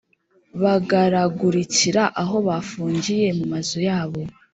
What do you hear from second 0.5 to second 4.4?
bagaragurikira aho bafungiye mu mazu yabo,